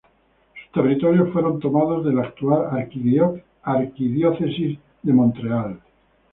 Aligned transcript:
Sus 0.55 0.71
territorios 0.81 1.29
fueron 1.31 1.59
tomados 1.59 2.03
de 2.05 2.11
la 2.13 2.23
actual 2.23 2.75
Arquidiócesis 3.67 4.79
de 5.03 5.13
Montreal. 5.13 5.79